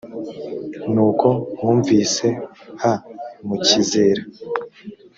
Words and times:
nuko 0.93 1.27
mwumvise 1.53 2.27
h 2.81 2.83
mukizera 3.47 4.21